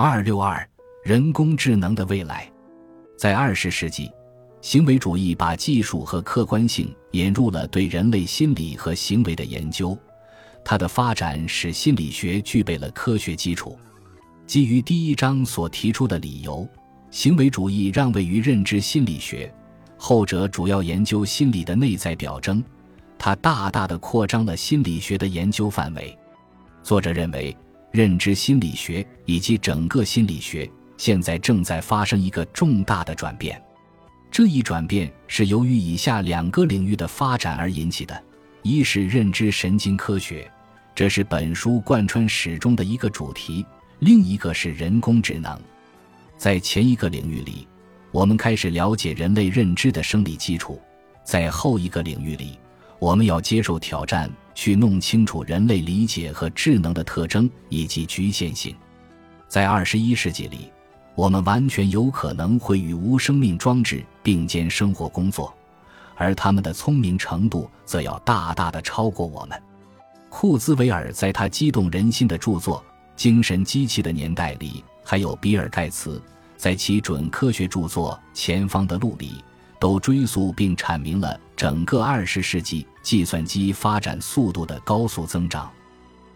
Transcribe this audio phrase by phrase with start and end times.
[0.00, 0.64] 二六二，
[1.02, 2.48] 人工智能的未来，
[3.16, 4.08] 在二十世纪，
[4.60, 9.98] 行为主义把技术和客观性引入了对人类心理和行为的研究。
[10.64, 13.76] 它的发展使心理学具备了科学基础。
[14.46, 16.64] 基于第一章所提出的理由，
[17.10, 19.52] 行为主义让位于认知心理学，
[19.96, 22.62] 后者主要研究心理的内在表征。
[23.18, 26.16] 它大大的扩张了心理学的研究范围。
[26.84, 27.56] 作者认为。
[27.90, 33.60] 认知心理学以及整个心理学现在正在发生一个重大的转变，
[34.30, 38.22] 这一转变是由于以下两个领域的发展而引起的：
[38.62, 40.50] 一是认知神经科学，
[40.94, 43.64] 这是本书贯穿始终的一个主题；
[44.00, 45.58] 另一个是人工智能。
[46.36, 47.66] 在前一个领域里，
[48.10, 50.78] 我们开始了解人类认知的生理基础；
[51.24, 52.58] 在后一个领域里，
[52.98, 54.30] 我们要接受挑战。
[54.58, 58.74] 去弄清楚人类理解和智能的特征以及局限性，
[59.46, 60.68] 在二十一世纪里，
[61.14, 65.54] 我们完全有可能会与无生命装置并肩生活工作，
[66.16, 69.62] 而他们的聪明程度则要大大的超过我们。
[70.28, 72.78] 库兹韦尔在他激动人心的著作
[73.14, 76.20] 《精神机器的年代》里，还有比尔盖茨
[76.56, 79.34] 在其准科学著作《前方的路》里。
[79.78, 85.70] 都追溯并阐明了整个二十世纪计算机发展速度的高速增长。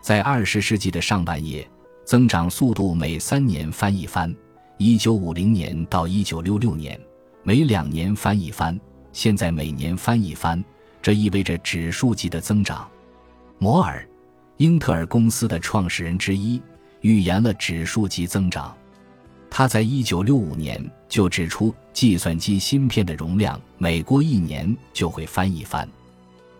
[0.00, 1.68] 在二十世纪的上半叶，
[2.04, 4.34] 增长速度每三年翻一番。
[4.78, 7.00] 一九五零年到一九六六年，
[7.42, 8.78] 每两年翻一番；
[9.12, 10.62] 现在每年翻一番，
[11.00, 12.88] 这意味着指数级的增长。
[13.58, 14.06] 摩尔，
[14.58, 16.60] 英特尔公司的创始人之一，
[17.00, 18.76] 预言了指数级增长。
[19.58, 25.88] 他在一九六五年就指出，计算机芯片的容量每过一年就会翻一番。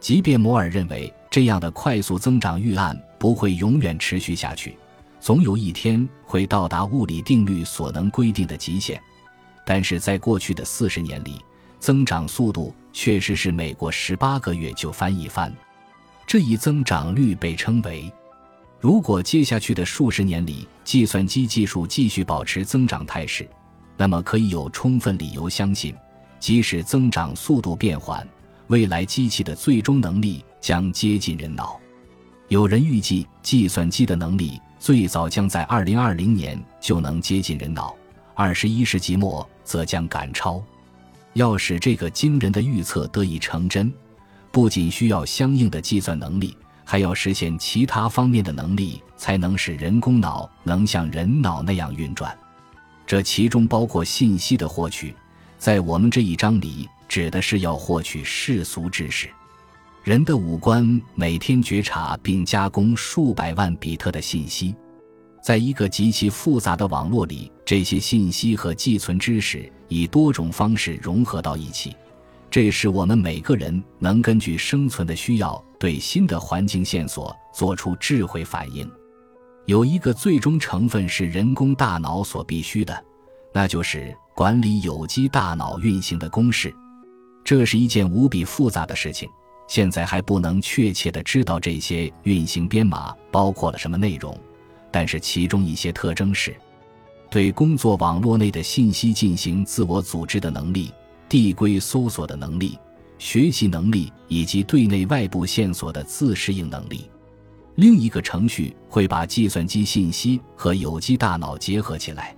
[0.00, 4.78] 即便摩尔认为这样的快速增长预案不会永远持续下去，
[5.20, 8.98] 总有一天会到达物理定律所能规定的极限，
[9.66, 11.38] 但是在过去的四十年里，
[11.78, 15.54] 增长速度确实是每过十八个月就翻一番。
[16.26, 18.10] 这一增长率被称为。
[18.78, 23.48] 如果接下去的数十年里，计算机技术继续保持增长态势，
[23.96, 25.94] 那么可以有充分理由相信，
[26.38, 28.26] 即使增长速度变缓，
[28.68, 31.80] 未来机器的最终能力将接近人脑。
[32.48, 37.96] 有人预计，计算机的能力最早将在2020年就能接近人脑
[38.36, 40.62] ，21世纪末则将赶超。
[41.32, 43.92] 要使这个惊人的预测得以成真，
[44.52, 46.56] 不仅需要相应的计算能力。
[46.88, 52.34] 还要实现其他方面的能力，才能使人工脑能像人脑那样运转。
[53.04, 55.14] 这其中包括信息的获取，
[55.58, 59.28] 在我们这一章里指的是要获取世俗知识。
[60.04, 64.72] 人的五官每天觉察并加工数百万比特的信息，
[65.42, 71.96] 在一个极其复杂的网络里，这些信息和寄存知识以多种方式融合到一起。
[72.48, 78.90] 这是我们每个人能根据生存的需要，对新的环境线索做出智慧反应。
[79.66, 83.04] 有一个最终成分是人工大脑所必须的，
[83.52, 86.74] 那就是管理有机大脑运行的公式。
[87.44, 89.28] 这是一件无比复杂的事情，
[89.68, 94.38] 现在还不能确切的知道这些运行编码包括了什么内容。
[94.90, 96.56] 但是其中一些特征是，
[97.30, 100.92] 对工作网络内的信息进行自我组织的能力。
[101.28, 102.78] 递归搜索的能力、
[103.18, 107.08] 学习能力以及对内外部线索的自适应能力。
[107.76, 112.34] 另一个程序会把计算机信息和有机大脑结合起来。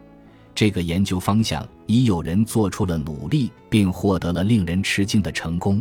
[0.55, 5.81] 这个研究方向已有人做出了努力，并获得了令人吃惊的成功。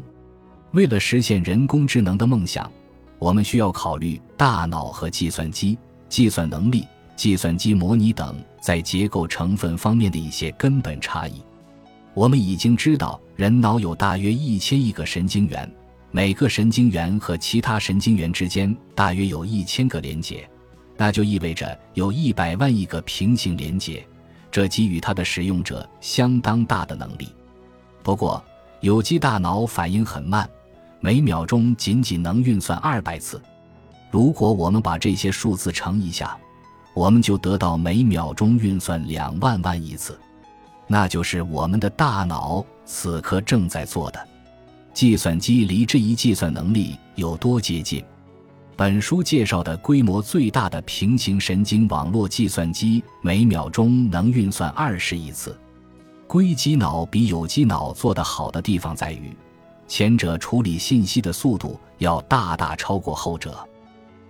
[0.71, 2.71] 为了实现人工智能的梦想，
[3.17, 5.75] 我们需要考虑大脑和计算机、
[6.07, 6.85] 计算能力、
[7.15, 11.41] 计算机模拟等在结构成分方面的一些根本差异。
[12.17, 15.71] 我们已经知道，人脑有大约一千亿个神经元，
[16.09, 20.49] 每个神经元和其他神经元之间大约有一千个连接，
[20.97, 24.03] 那就意味着有一百万亿个平行连接，
[24.49, 27.29] 这给予它的使用者相当大的能力。
[28.01, 28.43] 不过，
[28.79, 30.49] 有机大脑反应很慢，
[30.99, 33.39] 每秒钟仅仅能运算二百次。
[34.09, 36.35] 如果我们把这些数字乘一下，
[36.95, 40.19] 我们就得到每秒钟运算两万万亿次。
[40.87, 44.27] 那就是我们的大脑此刻正在做的。
[44.93, 48.03] 计算机离这一计算能力有多接近？
[48.75, 55.59] 本书介绍的规模最大的平行神经网络计算机每秒钟能运算二十亿次。
[56.27, 59.35] 硅基脑比有机脑做得好的地方在于，
[59.87, 63.57] 前者处理信息的速度要大大超过后者。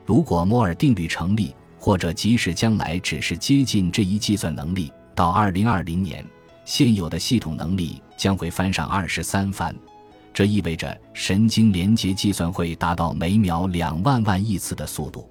[0.05, 6.25] 如果摩尔定律成立，或者即使将来只是接近这一计算能力，到二零二零年，
[6.67, 9.73] 现有的系统能力将会翻上二十三番。
[10.33, 15.29] 这意味着神经连接计算会达到每秒两万万亿次的速度。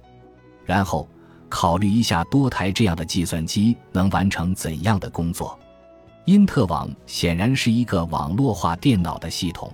[0.65, 1.07] 然后
[1.47, 5.57] 考虑一下多台这样的计算机能完成怎样的工作。
[6.25, 9.71] 因特网显然是一个网络化电脑的系统。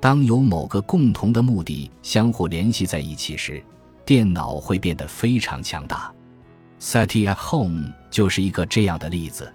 [0.00, 3.62] 当有某个共同的目的相互联系在一起时，
[4.06, 6.10] 电脑会变得非常强大。
[6.80, 9.52] SETI at Home 就是一个这样的例子。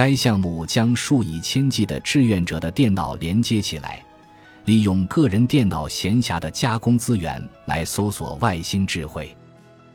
[0.00, 4.02] 该项目将数以千计的志愿者的电脑连接起来。
[4.64, 9.36] 利用个人电脑闲暇的加工资源来搜索外星智慧，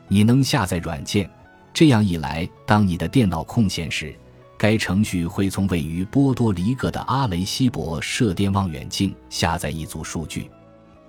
[0.06, 1.28] 你能下载软件。
[1.74, 4.16] 这样一来，当你的电脑空闲时，
[4.56, 10.48] 该程序会从位于波多黎各的阿雷西博射电望远镜下载一组数据，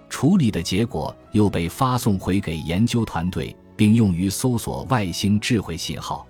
[0.09, 6.25] 处理的结果又被发送回给研究团队，并用于搜索外星智慧信号。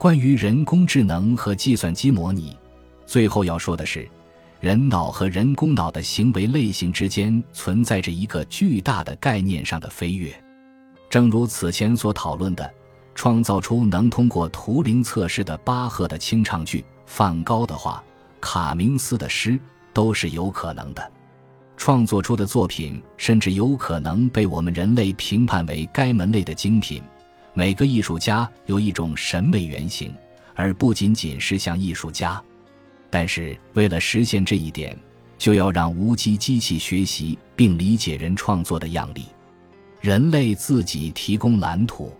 [0.00, 2.56] 关于人工智能和计算机模拟，
[3.04, 4.08] 最后要说的是。
[4.58, 10.32] 人脑和人工脑的行为类型之间存在着一个巨大的概念上的飞跃，
[11.10, 12.72] 正如此前所讨论的，
[13.14, 18.02] 创造出能通过图灵测试的巴赫的清唱剧、梵高的画、
[18.40, 19.60] 卡明斯的诗
[19.92, 21.12] 都是有可能的。
[21.76, 27.02] 创作出的作品甚至有可能被我们人类评判为该门类的精品。
[27.52, 30.14] 每个艺术家有一种审美原型，
[30.54, 32.42] 而不仅仅是像艺术家。
[33.10, 34.96] 但是，为了实现这一点，
[35.36, 39.26] 就要让无机机器学习并理解人创作的样例，
[40.00, 42.12] 人类自己提供蓝图。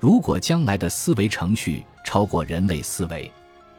[0.00, 3.30] 如果将来的思维程序超过人类思维，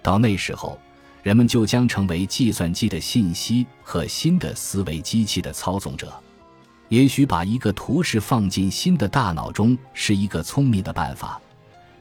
[0.01, 0.79] 到那时候，
[1.21, 6.11] 人们就将成为计算机的信息和新的思维机器的操纵者。
[6.89, 11.39] 也许把一个图示放进新的大脑中是一个聪明的办法。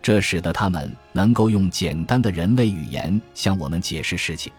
[0.01, 4.53] 这使得他们能够用简单的人类语言向我们解释事情。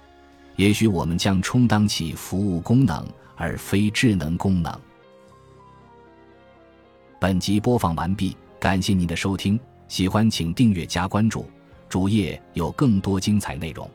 [0.58, 4.78] 也许我们将充当起服务功能，而非智能功能。
[7.20, 9.58] 本集播放完毕，感谢您的收听。
[9.88, 11.50] 喜欢请订阅加关注，
[11.88, 13.90] 主页有更多精彩内容。